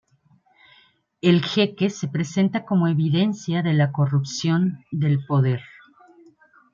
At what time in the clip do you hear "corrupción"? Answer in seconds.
3.91-4.83